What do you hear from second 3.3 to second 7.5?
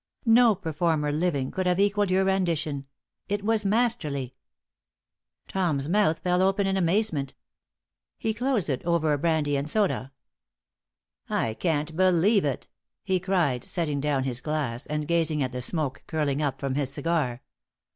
was masterly." Tom's mouth fell open in amazement.